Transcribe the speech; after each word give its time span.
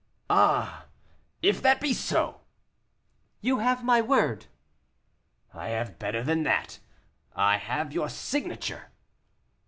"Ah! 0.31 0.87
if 1.43 1.61
that 1.61 1.79
be 1.79 1.93
so" 1.93 2.41
"You 3.41 3.59
have 3.59 3.83
my 3.83 4.01
word." 4.01 4.47
"I 5.53 5.67
have 5.67 5.99
better 5.99 6.23
than 6.23 6.41
that, 6.41 6.79
I 7.35 7.57
have 7.57 7.93
your 7.93 8.09
signature." 8.09 8.89